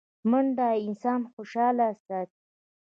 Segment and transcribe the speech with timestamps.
[0.29, 2.39] منډه انسان خوشحاله ساتي